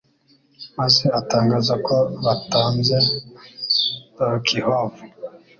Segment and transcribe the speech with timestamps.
[0.77, 2.97] maze atangaza ko batanze,
[4.15, 4.91] Dolokhov